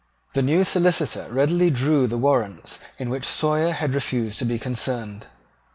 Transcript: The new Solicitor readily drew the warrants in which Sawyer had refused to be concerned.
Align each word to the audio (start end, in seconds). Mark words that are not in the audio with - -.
The 0.33 0.41
new 0.41 0.63
Solicitor 0.63 1.31
readily 1.31 1.69
drew 1.69 2.07
the 2.07 2.17
warrants 2.17 2.79
in 2.97 3.11
which 3.11 3.23
Sawyer 3.23 3.71
had 3.71 3.93
refused 3.93 4.39
to 4.39 4.45
be 4.45 4.57
concerned. 4.57 5.27